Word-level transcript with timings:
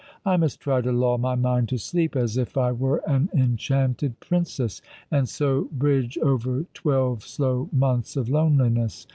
"I 0.25 0.35
must 0.35 0.59
try 0.59 0.81
to 0.81 0.91
lull 0.91 1.19
my 1.19 1.35
mind 1.35 1.69
to 1.69 1.77
sleep, 1.77 2.15
as 2.15 2.35
if 2.35 2.57
I 2.57 2.71
were 2.71 3.03
an 3.07 3.29
en 3.35 3.55
chanted 3.55 4.19
Princess, 4.19 4.81
and 5.11 5.29
so 5.29 5.65
bridge 5.71 6.17
over 6.23 6.65
twelve 6.73 7.21
slow 7.23 7.69
months 7.71 8.17
of 8.17 8.27
loneliness. 8.27 9.05